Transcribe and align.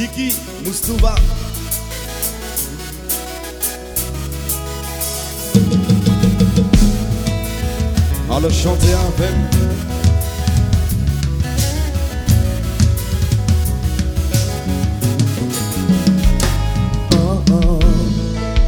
Niki 0.00 0.34
Moustouba. 0.64 1.14
Alors 8.30 8.50
chantez 8.50 8.94
un 8.94 9.10
peu. 9.18 9.24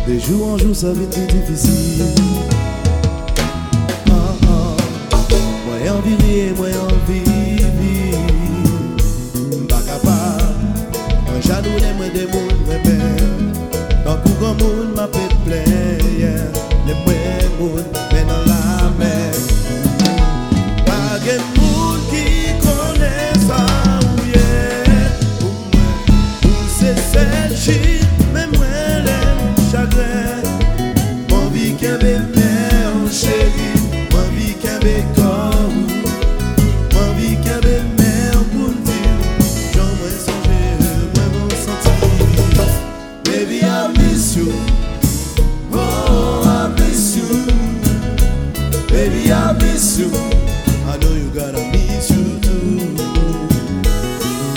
De 0.06 0.18
jour 0.18 0.48
en 0.48 0.58
jour, 0.58 0.76
sa 0.76 0.92
vie 0.92 1.04
est 1.04 1.32
difficile. 1.32 2.04
Ah 4.10 4.12
ah, 4.42 4.76
moi 5.64 5.92
envie, 5.96 6.52
moi 6.58 6.68
envie. 6.68 7.31
de 12.12 12.26
moun 12.32 12.56
mwen 12.66 12.80
bel 12.84 13.32
Nan 14.04 14.16
kou 14.22 14.34
gran 14.40 14.54
moun 14.60 14.94
ma 14.96 15.06
pet 15.14 15.34
pleye. 15.46 16.32
Le 16.86 16.94
mwen 17.04 17.50
moun 17.58 18.01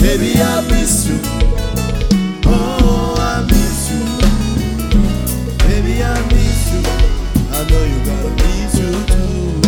Baby, 0.06 0.34
I 0.40 0.62
miss 0.70 1.08
you. 1.08 1.20
Oh, 2.46 3.16
I 3.18 3.42
miss 3.50 3.90
you. 3.90 4.04
Baby, 5.68 6.04
I 6.04 6.22
miss 6.30 6.72
you. 6.72 6.82
I 7.52 7.60
know 7.68 7.84
you 7.92 8.00
gotta 8.06 8.30
miss 8.44 8.74
you 8.80 8.92
too. 9.10 9.62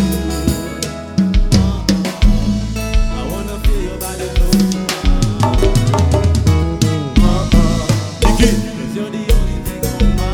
I 3.10 3.20
wanna 3.32 3.56
feel 3.64 3.82
your 3.82 3.98
body 3.98 4.28
uh-uh. 7.26 7.86
you're 8.94 9.10
the 9.10 9.24
only 9.34 9.58
thing 9.66 9.82
on 9.90 10.00
my 10.16 10.32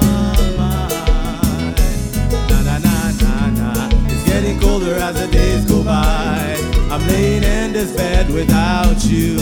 mind. 0.58 1.76
Nah, 2.50 2.60
nah, 2.62 2.78
nah, 2.78 3.08
nah, 3.22 3.48
nah. 3.72 4.12
It's 4.12 4.24
getting 4.24 4.56
colder 4.60 4.96
as 4.96 5.14
the 5.18 5.28
days 5.28 5.64
go 5.64 5.82
by. 5.82 6.56
I'm 6.92 7.02
laying 7.08 7.42
in 7.42 7.72
this 7.72 7.90
bed 7.96 8.30
without 8.30 9.02
you 9.06 9.38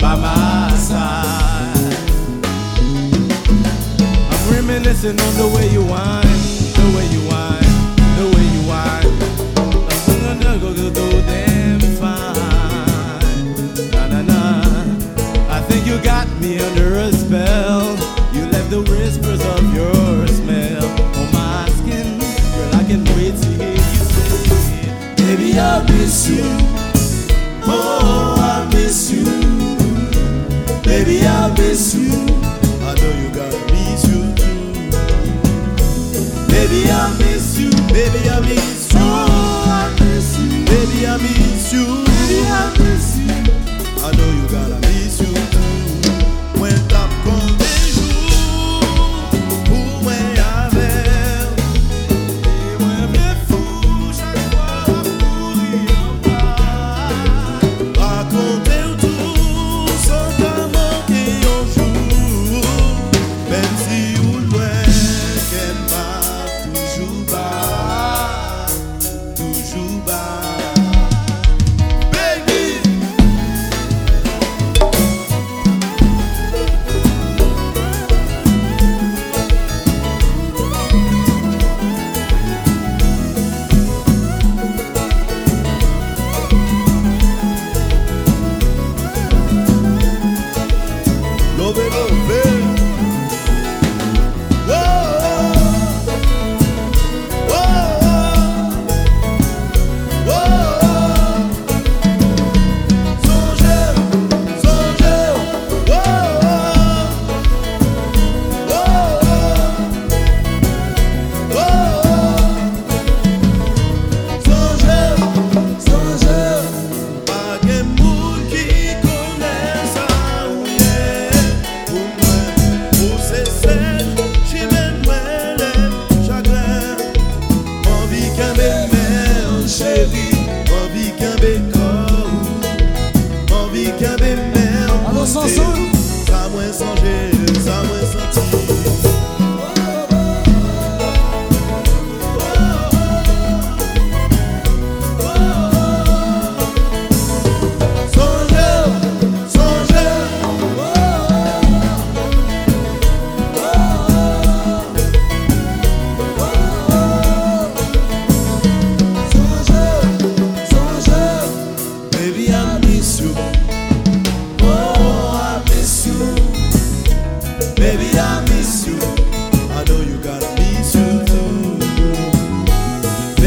by 0.00 0.14
my 0.16 0.74
side. 0.76 1.94
I'm 4.30 4.52
reminiscing 4.52 5.20
on 5.20 5.34
the 5.36 5.48
way 5.54 5.68
you 5.70 5.82
whine, 5.82 6.22
the 6.74 6.92
way 6.96 7.06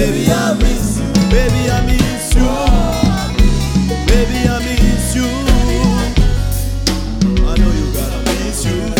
Baby, 0.03 0.29
I 0.33 0.53
miss 0.55 1.00
you. 1.00 1.05
Baby, 1.31 1.71
I 1.71 1.79
miss 1.88 2.35
you. 2.35 2.44
Baby, 4.05 4.39
I 4.50 4.59
miss 4.59 5.15
you. 5.15 5.29
I 7.47 7.55
know 7.57 7.71
you 7.71 7.88
gotta 7.94 8.19
miss 8.44 8.65
you. 8.65 8.94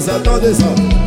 dois, 0.00 0.08
a 0.08 0.18
todos. 0.20 0.99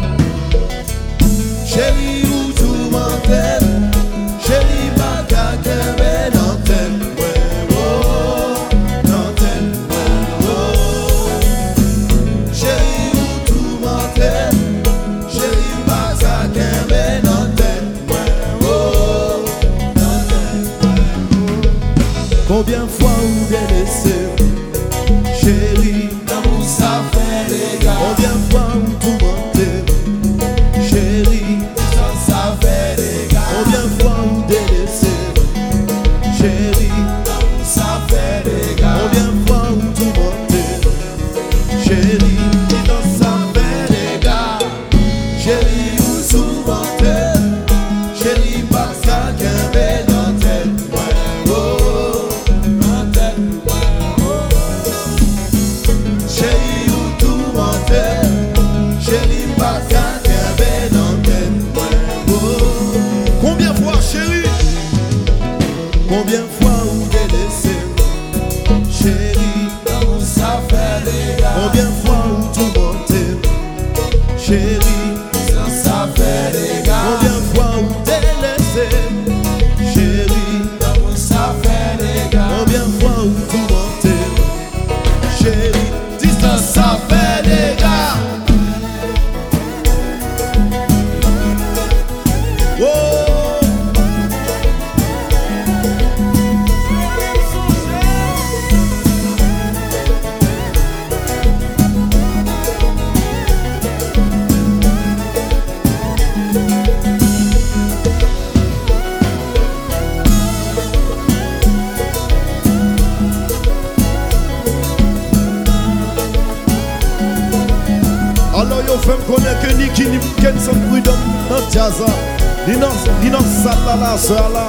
satana 123.63 124.17
zala 124.17 124.65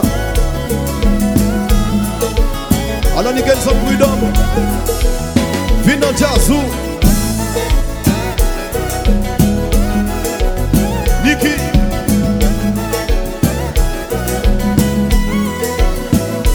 ananigenza 3.18 3.70
kuidomo 3.70 4.28
vino 5.84 6.12
jazu. 6.12 6.60
Niki. 11.24 11.54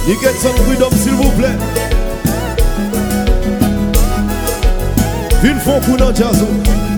Nigenza 0.08 0.50
kuidomo 0.66 0.98
s'il 0.98 1.14
vous 1.14 1.32
plaît. 1.32 1.58
Vin 5.42 5.60
fon 5.60 5.80
kuno 5.82 6.12
jazu. 6.14 6.89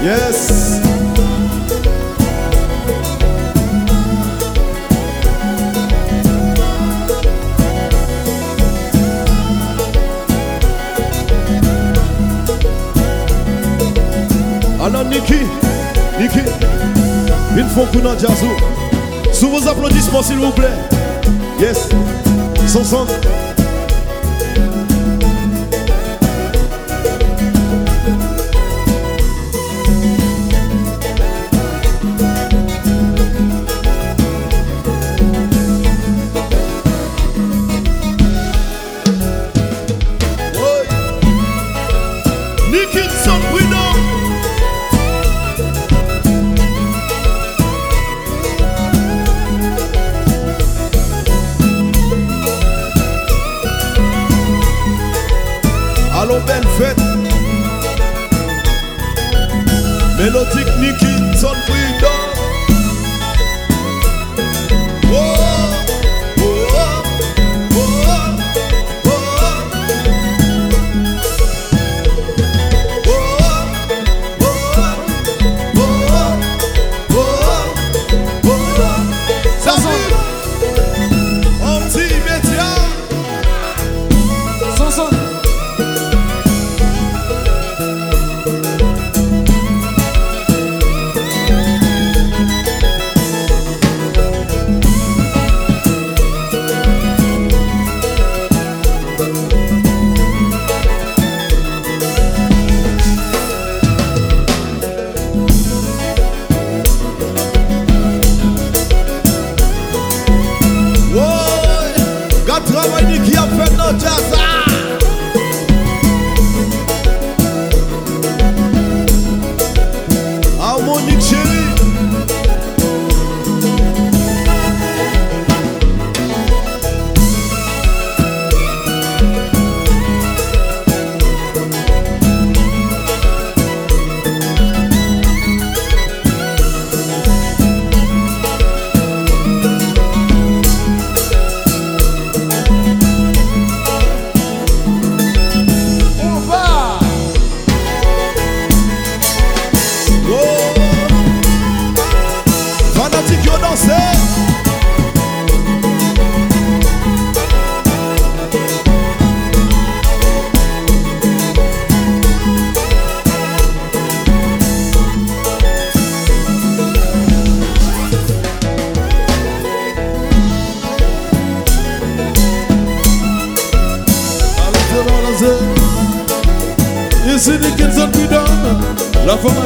Yes. 0.00 0.80
Alors 14.80 15.04
Niki, 15.04 15.34
Niki, 16.20 16.38
il 17.56 17.64
faut 17.64 17.84
qu'on. 17.86 18.06
Sous 19.32 19.50
vos 19.50 19.68
applaudissements 19.68 20.22
s'il 20.22 20.36
vous 20.36 20.52
plaît. 20.52 20.66
Yes. 21.60 21.88
Son 22.68 22.84
centre. 22.84 23.14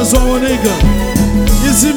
João 0.03 0.35
Aniga. 0.35 0.69
Easy 1.65 1.93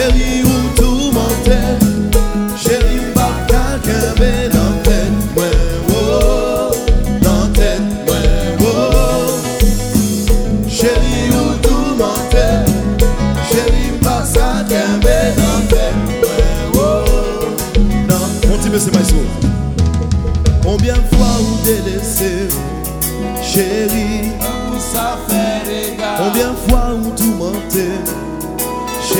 Chérie, 0.00 0.42
où 0.44 0.80
tout 0.80 1.12
mentait. 1.12 1.76
Chérie, 2.56 3.12
pas 3.14 3.32
qu'un 3.82 4.14
ben 4.18 4.48
dans 4.50 4.82
tête. 4.82 5.12
Ouais, 5.36 5.50
oh, 5.90 6.70
dans 7.20 7.46
tête. 7.52 7.82
Ouais, 8.08 8.56
oh. 8.60 9.36
Chérie, 10.66 11.28
où 11.32 11.54
tout 11.60 11.96
mentait. 11.98 12.64
Chérie, 13.50 13.98
pas 14.02 14.24
ça 14.24 14.64
qu'un 14.66 14.96
ben 15.02 15.34
dans 15.36 15.66
tête. 15.68 15.94
Ouais, 16.22 16.76
oh, 16.76 17.04
non. 18.08 18.54
On 18.54 18.56
dit, 18.56 18.70
mais 18.72 18.78
c'est 18.78 18.90
pas 18.90 19.00
Combien 20.62 20.94
de 20.94 21.14
fois 21.14 21.26
vous 21.40 21.62
délaissé, 21.62 22.48
chérie 23.42 24.32
Ça 24.78 25.18
fait. 25.28 25.98
Combien 26.16 26.52
de 26.52 26.70
fois 26.70 26.94
vous 26.98 27.10
tout 27.10 27.34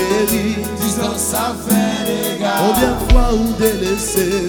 menté, 0.01 0.25
chérie 0.27 0.55
Disons 0.81 1.17
ça 1.17 1.55
fait 1.67 2.05
des 2.05 2.39
gars. 2.39 2.55
Combien 2.59 2.91
de 2.91 3.11
fois 3.11 3.31
vous 3.31 3.53
délaissé, 3.53 4.47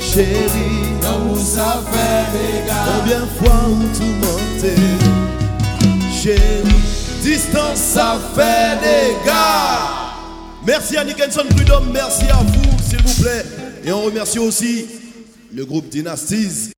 chérie? 0.00 0.96
L'amour 1.02 1.38
ça 1.38 1.82
fait 1.90 2.38
des 2.38 2.66
gars. 2.66 2.74
Combien 2.98 3.20
de 3.20 3.26
fois 3.26 3.60
vous 3.68 3.88
tout 3.98 4.14
menté, 4.26 4.74
chérie 6.12 6.62
Distance, 7.22 7.98
fait 8.34 8.80
des 8.80 9.26
gars 9.26 9.96
Merci 10.66 10.96
à 10.96 11.04
Nickenson 11.04 11.44
Prudhomme, 11.48 11.90
merci 11.92 12.24
à 12.30 12.36
vous, 12.42 12.78
s'il 12.88 13.02
vous 13.02 13.22
plaît. 13.22 13.44
Et 13.84 13.92
on 13.92 14.02
remercie 14.02 14.38
aussi 14.38 14.86
le 15.52 15.64
groupe 15.64 15.88
Dynasties. 15.88 16.70